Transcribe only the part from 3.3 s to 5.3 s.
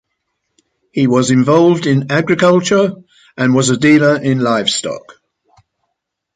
and was a dealer in livestock.